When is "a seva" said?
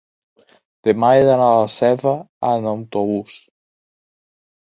1.57-2.15